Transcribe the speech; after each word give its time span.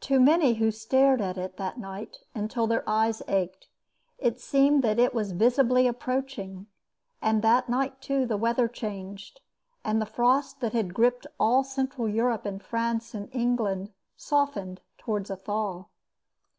To 0.00 0.20
many 0.20 0.56
who 0.56 0.70
stared 0.70 1.22
at 1.22 1.38
it 1.38 1.56
that 1.56 1.78
night 1.78 2.18
until 2.34 2.66
their 2.66 2.86
eyes 2.86 3.22
ached, 3.26 3.68
it 4.18 4.38
seemed 4.38 4.84
that 4.84 4.98
it 4.98 5.14
was 5.14 5.32
visibly 5.32 5.86
approaching. 5.86 6.66
And 7.22 7.40
that 7.40 7.66
night, 7.66 8.02
too, 8.02 8.26
the 8.26 8.36
weather 8.36 8.68
changed, 8.68 9.40
and 9.82 9.98
the 9.98 10.04
frost 10.04 10.60
that 10.60 10.74
had 10.74 10.92
gripped 10.92 11.26
all 11.40 11.64
Central 11.64 12.06
Europe 12.06 12.44
and 12.44 12.62
France 12.62 13.14
and 13.14 13.34
England 13.34 13.94
softened 14.14 14.82
towards 14.98 15.30
a 15.30 15.36
thaw. 15.36 15.86